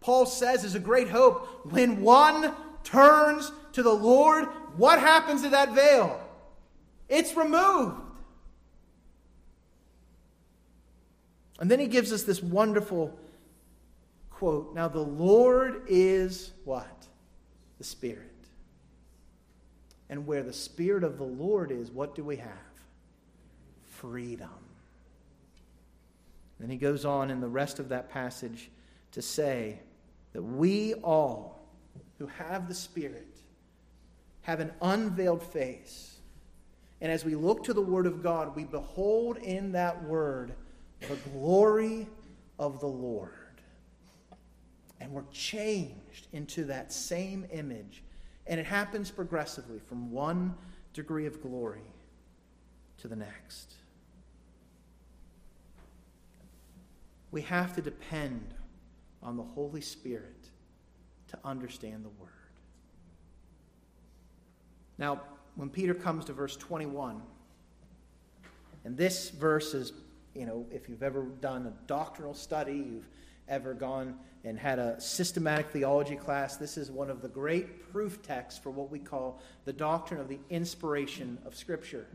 [0.00, 1.66] Paul says is a great hope.
[1.72, 2.54] When one
[2.84, 4.46] turns to the Lord,
[4.76, 6.20] what happens to that veil?
[7.08, 8.02] It's removed.
[11.60, 13.18] And then he gives us this wonderful
[14.30, 17.06] quote Now the Lord is what?
[17.78, 18.24] The Spirit.
[20.08, 22.67] And where the Spirit of the Lord is, what do we have?
[24.00, 24.48] Freedom.
[26.60, 28.70] Then he goes on in the rest of that passage
[29.12, 29.78] to say
[30.32, 31.60] that we all
[32.18, 33.26] who have the Spirit
[34.42, 36.16] have an unveiled face.
[37.00, 40.52] And as we look to the Word of God, we behold in that Word
[41.00, 42.06] the glory
[42.58, 43.32] of the Lord.
[45.00, 48.02] And we're changed into that same image.
[48.46, 50.54] And it happens progressively from one
[50.92, 51.82] degree of glory
[52.98, 53.74] to the next.
[57.30, 58.54] We have to depend
[59.22, 60.48] on the Holy Spirit
[61.28, 62.30] to understand the Word.
[64.96, 65.20] Now,
[65.56, 67.20] when Peter comes to verse 21,
[68.84, 69.92] and this verse is,
[70.34, 73.08] you know, if you've ever done a doctrinal study, you've
[73.48, 78.22] ever gone and had a systematic theology class, this is one of the great proof
[78.22, 82.06] texts for what we call the doctrine of the inspiration of Scripture.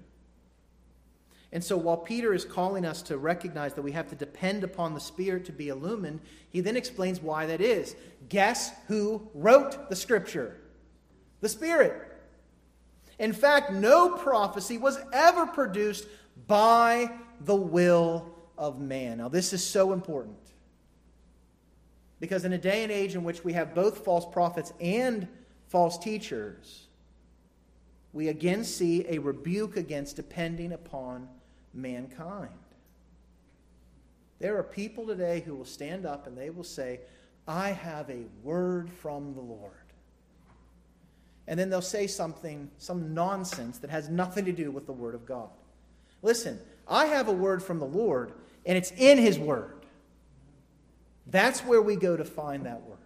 [1.53, 4.95] And so while Peter is calling us to recognize that we have to depend upon
[4.95, 7.95] the Spirit to be illumined, he then explains why that is.
[8.27, 10.57] Guess who wrote the Scripture?
[11.41, 12.11] The Spirit.
[13.19, 16.07] In fact, no prophecy was ever produced
[16.47, 19.19] by the will of man.
[19.19, 20.39] Now, this is so important.
[22.19, 25.27] Because in a day and age in which we have both false prophets and
[25.67, 26.87] false teachers,
[28.11, 31.29] we again see a rebuke against depending upon
[31.73, 32.49] mankind.
[34.39, 36.99] There are people today who will stand up and they will say,
[37.47, 39.71] I have a word from the Lord.
[41.47, 45.13] And then they'll say something, some nonsense that has nothing to do with the Word
[45.13, 45.49] of God.
[46.21, 48.31] Listen, I have a word from the Lord,
[48.65, 49.85] and it's in His Word.
[51.27, 52.97] That's where we go to find that word.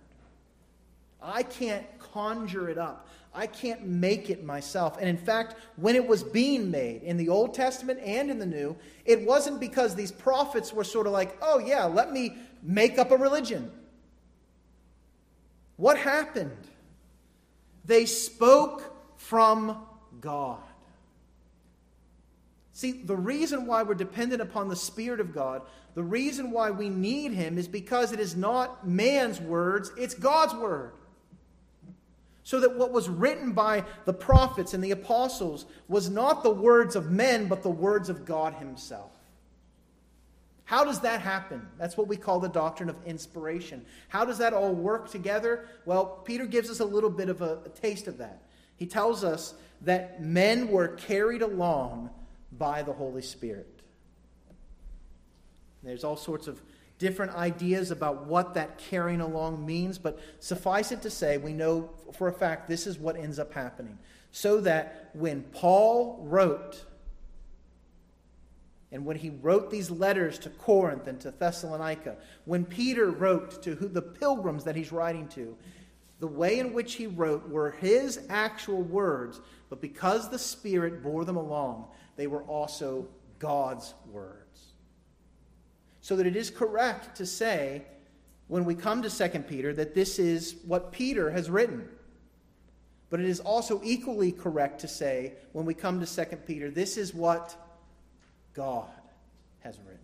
[1.22, 3.08] I can't conjure it up.
[3.38, 4.98] I can't make it myself.
[5.00, 8.48] And in fact, when it was being made in the Old Testament and in the
[8.48, 8.76] New,
[9.06, 13.12] it wasn't because these prophets were sort of like, oh, yeah, let me make up
[13.12, 13.72] a religion.
[15.76, 16.58] What happened?
[17.86, 19.86] They spoke from
[20.20, 20.64] God.
[22.74, 25.62] See, the reason why we're dependent upon the Spirit of God,
[25.94, 30.56] the reason why we need Him is because it is not man's words, it's God's
[30.56, 30.94] word
[32.48, 36.96] so that what was written by the prophets and the apostles was not the words
[36.96, 39.12] of men, but the words of God Himself.
[40.64, 41.68] How does that happen?
[41.78, 43.86] That's what we call the doctrine of inspiration.
[44.08, 45.68] How does that all work together?
[45.84, 48.42] Well, Peter gives us a little bit of a, a taste of that.
[48.78, 52.12] He tells us that men were carried along
[52.54, 53.82] by the Holy Spirit.
[55.84, 56.62] There's all sorts of
[57.00, 61.90] different ideas about what that carrying along means, but suffice it to say, we know
[62.14, 63.98] for a fact this is what ends up happening.
[64.32, 66.84] So that when Paul wrote,
[68.92, 73.76] and when he wrote these letters to Corinth and to Thessalonica, when Peter wrote to
[73.76, 75.56] who, the pilgrims that he's writing to,
[76.20, 79.40] the way in which he wrote were his actual words,
[79.70, 81.86] but because the Spirit bore them along,
[82.16, 84.47] they were also God's words
[86.08, 87.82] so that it is correct to say,
[88.48, 91.86] when we come to 2 Peter, that this is what Peter has written.
[93.10, 96.96] But it is also equally correct to say, when we come to 2 Peter, this
[96.96, 97.58] is what
[98.54, 98.88] God
[99.60, 100.00] has written.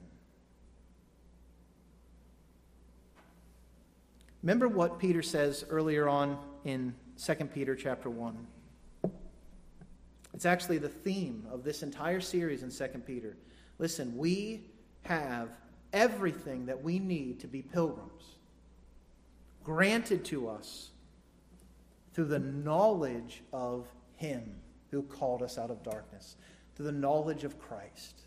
[4.41, 8.45] Remember what Peter says earlier on in 2 Peter chapter 1.
[10.33, 13.37] It's actually the theme of this entire series in 2 Peter.
[13.79, 14.65] Listen, we
[15.03, 15.47] have
[15.93, 18.23] everything that we need to be pilgrims,
[19.63, 20.89] granted to us
[22.13, 24.55] through the knowledge of Him
[24.91, 26.35] who called us out of darkness,
[26.75, 28.21] through the knowledge of Christ.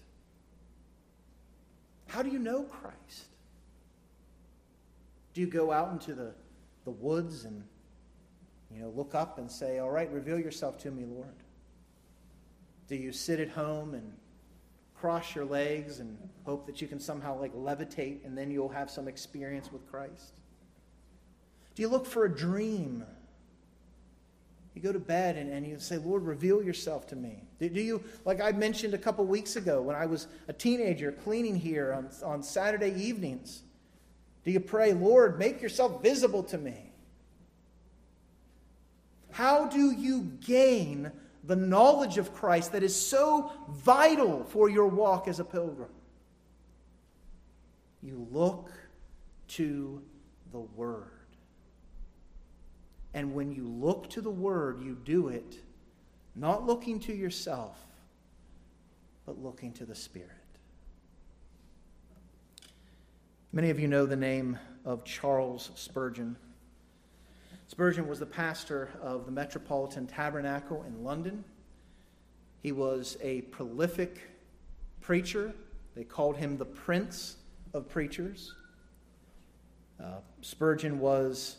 [2.06, 3.26] How do you know Christ?
[5.34, 6.32] Do you go out into the,
[6.84, 7.62] the woods and
[8.72, 11.34] you know look up and say, All right, reveal yourself to me, Lord?
[12.88, 14.12] Do you sit at home and
[15.00, 18.90] cross your legs and hope that you can somehow like levitate and then you'll have
[18.90, 20.32] some experience with Christ?
[21.74, 23.04] Do you look for a dream?
[24.74, 27.42] You go to bed and, and you say, Lord, reveal yourself to me.
[27.58, 31.12] Do, do you, like I mentioned a couple weeks ago when I was a teenager
[31.12, 33.62] cleaning here on, on Saturday evenings,
[34.44, 36.92] do you pray, Lord, make yourself visible to me?
[39.32, 41.10] How do you gain
[41.46, 45.90] the knowledge of Christ that is so vital for your walk as a pilgrim?
[48.02, 48.70] You look
[49.48, 50.02] to
[50.52, 51.10] the Word.
[53.14, 55.56] And when you look to the Word, you do it
[56.36, 57.78] not looking to yourself,
[59.24, 60.30] but looking to the Spirit.
[63.52, 66.36] Many of you know the name of Charles Spurgeon.
[67.68, 71.44] Spurgeon was the pastor of the Metropolitan Tabernacle in London.
[72.62, 74.30] He was a prolific
[75.00, 75.52] preacher.
[75.96, 77.36] They called him the Prince
[77.74, 78.54] of Preachers.
[80.00, 81.56] Uh, Spurgeon was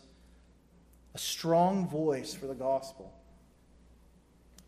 [1.13, 3.13] a strong voice for the gospel.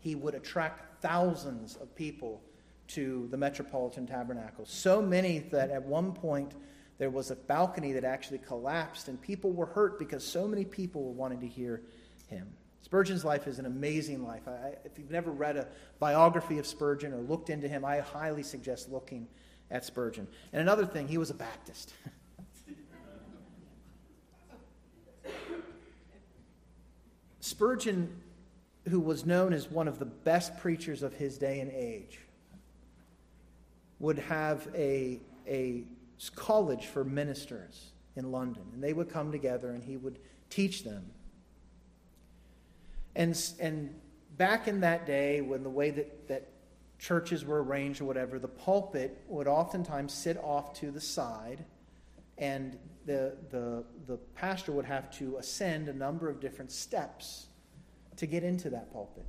[0.00, 2.42] He would attract thousands of people
[2.88, 4.66] to the Metropolitan Tabernacle.
[4.66, 6.52] So many that at one point
[7.00, 11.02] there was a balcony that actually collapsed, and people were hurt because so many people
[11.02, 11.80] were wanting to hear
[12.26, 12.46] him.
[12.82, 14.46] Spurgeon's life is an amazing life.
[14.46, 15.66] I, if you've never read a
[15.98, 19.28] biography of Spurgeon or looked into him, I highly suggest looking
[19.70, 20.28] at Spurgeon.
[20.52, 21.94] And another thing, he was a Baptist.
[27.40, 28.14] Spurgeon,
[28.90, 32.20] who was known as one of the best preachers of his day and age,
[34.00, 35.84] would have a, a
[36.28, 38.64] college for ministers in London.
[38.74, 40.18] And they would come together and he would
[40.50, 41.06] teach them.
[43.16, 43.94] And, and
[44.36, 46.48] back in that day, when the way that, that
[46.98, 51.64] churches were arranged or whatever, the pulpit would oftentimes sit off to the side,
[52.38, 57.46] and the, the, the pastor would have to ascend a number of different steps
[58.16, 59.26] to get into that pulpit.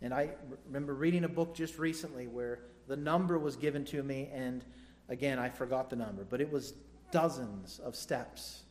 [0.00, 0.30] And I
[0.66, 4.64] remember reading a book just recently where the number was given to me, and
[5.08, 6.74] again, I forgot the number, but it was
[7.10, 8.62] dozens of steps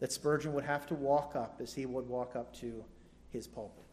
[0.00, 2.84] that Spurgeon would have to walk up as he would walk up to
[3.30, 3.84] his pulpit.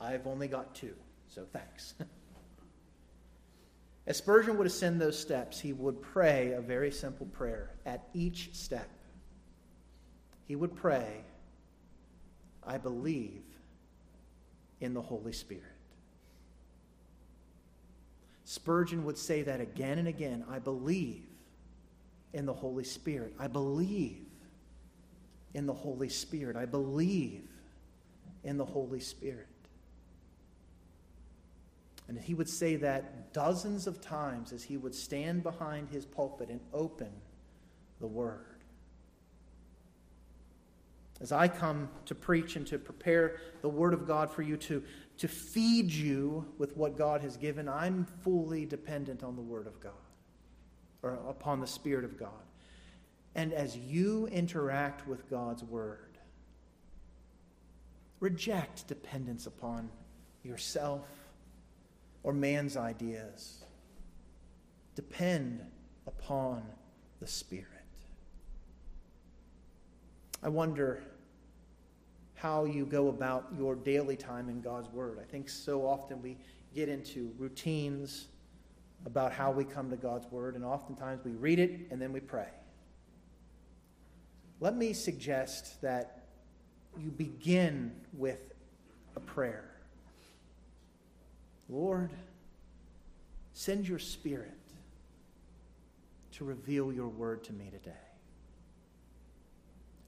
[0.00, 0.94] I've only got two,
[1.28, 1.94] so thanks.
[4.06, 8.54] as Spurgeon would ascend those steps, he would pray a very simple prayer at each
[8.54, 8.88] step.
[10.46, 11.24] He would pray,
[12.64, 13.42] I believe
[14.80, 15.75] in the Holy Spirit.
[18.46, 20.44] Spurgeon would say that again and again.
[20.48, 21.24] I believe
[22.32, 23.34] in the Holy Spirit.
[23.40, 24.24] I believe
[25.52, 26.54] in the Holy Spirit.
[26.54, 27.42] I believe
[28.44, 29.48] in the Holy Spirit.
[32.06, 36.48] And he would say that dozens of times as he would stand behind his pulpit
[36.48, 37.10] and open
[37.98, 38.44] the Word.
[41.20, 44.84] As I come to preach and to prepare the Word of God for you to
[45.18, 49.80] to feed you with what God has given, I'm fully dependent on the Word of
[49.80, 49.92] God
[51.02, 52.30] or upon the Spirit of God.
[53.34, 56.18] And as you interact with God's Word,
[58.20, 59.90] reject dependence upon
[60.42, 61.06] yourself
[62.22, 63.64] or man's ideas.
[64.94, 65.60] Depend
[66.06, 66.62] upon
[67.20, 67.66] the Spirit.
[70.42, 71.02] I wonder
[72.46, 75.18] how you go about your daily time in God's Word.
[75.20, 76.36] I think so often we
[76.76, 78.28] get into routines
[79.04, 82.20] about how we come to God's Word, and oftentimes we read it and then we
[82.20, 82.46] pray.
[84.60, 86.22] Let me suggest that
[86.96, 88.54] you begin with
[89.16, 89.68] a prayer
[91.68, 92.12] Lord,
[93.54, 94.52] send your Spirit
[96.34, 98.06] to reveal your Word to me today.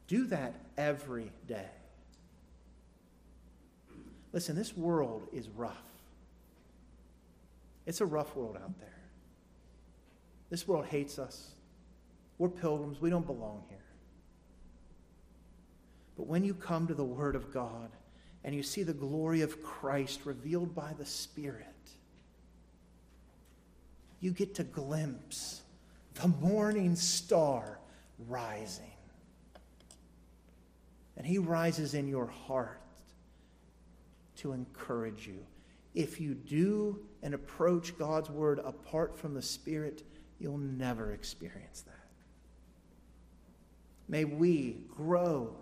[0.07, 1.67] Do that every day.
[4.39, 5.83] Listen, this world is rough.
[7.87, 9.01] It's a rough world out there.
[10.49, 11.57] This world hates us.
[12.39, 13.01] We're pilgrims.
[13.01, 13.81] We don't belong here.
[16.17, 17.91] But when you come to the Word of God
[18.45, 21.67] and you see the glory of Christ revealed by the Spirit,
[24.21, 25.63] you get to glimpse
[26.15, 27.81] the morning star
[28.29, 28.93] rising.
[31.17, 32.81] And He rises in your heart
[34.39, 35.45] to encourage you.
[35.95, 40.05] If you do and approach God's word apart from the Spirit,
[40.39, 41.95] you'll never experience that.
[44.09, 45.55] May we grow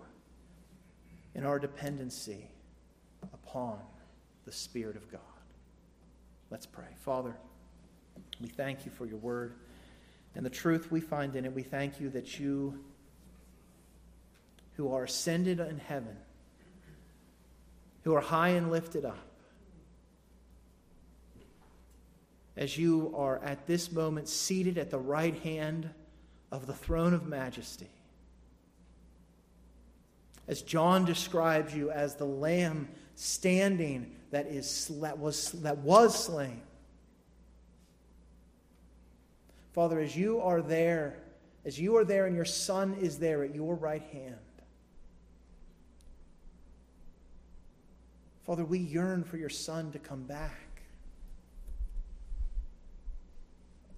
[1.35, 2.49] in our dependency
[3.33, 3.79] upon
[4.45, 5.21] the Spirit of God.
[6.49, 6.87] Let's pray.
[6.97, 7.35] Father,
[8.39, 9.55] we thank you for your word
[10.35, 11.53] and the truth we find in it.
[11.53, 12.79] We thank you that you,
[14.75, 16.15] who are ascended in heaven,
[18.07, 19.19] who are high and lifted up,
[22.55, 25.89] as you are at this moment seated at the right hand
[26.49, 27.89] of the throne of majesty,
[30.47, 36.61] as John describes you as the lamb standing that, is, that, was, that was slain.
[39.73, 41.17] Father, as you are there,
[41.65, 44.37] as you are there and your Son is there at your right hand,
[48.47, 50.81] Father, we yearn for your Son to come back.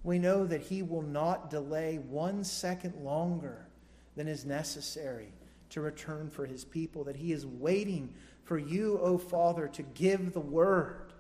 [0.04, 3.68] We know that he will not delay one second longer
[4.16, 5.32] than is necessary
[5.70, 8.12] to return for his people, that he is waiting
[8.43, 11.14] for you, O Father, to give the word.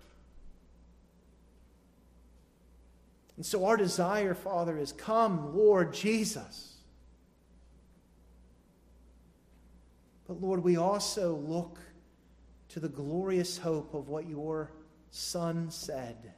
[3.35, 6.77] And so our desire, Father, is come, Lord Jesus.
[10.27, 11.79] But Lord, we also look
[12.69, 14.71] to the glorious hope of what your
[15.11, 16.33] Son said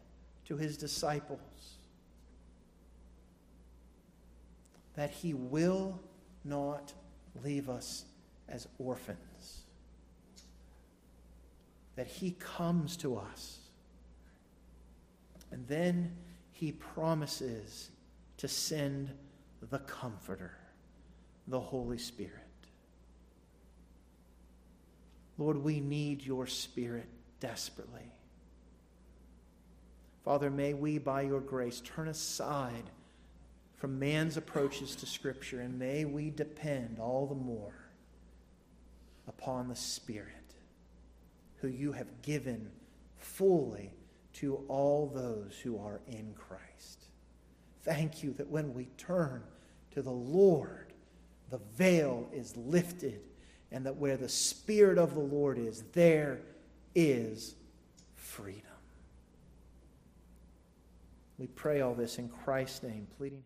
[0.46, 1.76] to his disciples
[4.96, 6.00] that he will
[6.44, 6.94] not
[7.44, 8.06] leave us
[8.50, 9.64] as orphans,
[11.96, 13.60] that he comes to us.
[15.52, 16.16] And then
[16.52, 17.90] he promises
[18.38, 19.12] to send
[19.70, 20.58] the Comforter,
[21.48, 22.51] the Holy Spirit.
[25.38, 27.08] Lord, we need your Spirit
[27.40, 28.12] desperately.
[30.24, 32.90] Father, may we, by your grace, turn aside
[33.78, 37.74] from man's approaches to Scripture, and may we depend all the more
[39.28, 40.28] upon the Spirit,
[41.58, 42.70] who you have given
[43.18, 43.92] fully
[44.34, 47.06] to all those who are in Christ.
[47.82, 49.44] Thank you that when we turn
[49.92, 50.94] to the Lord,
[51.50, 53.22] the veil is lifted,
[53.72, 56.40] and that where the Spirit of the Lord is, there
[56.94, 57.56] is
[58.16, 58.64] freedom.
[61.38, 63.44] We pray all this in Christ's name, pleading